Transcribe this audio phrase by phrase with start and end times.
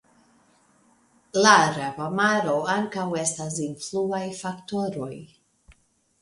[1.43, 5.13] La Araba Maro ankaŭ estas influaj faktoroj.